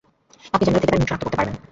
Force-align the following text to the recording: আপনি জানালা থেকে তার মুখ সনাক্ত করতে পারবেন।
আপনি 0.53 0.63
জানালা 0.67 0.81
থেকে 0.81 0.91
তার 0.91 0.99
মুখ 1.01 1.07
সনাক্ত 1.09 1.23
করতে 1.25 1.37
পারবেন। 1.37 1.55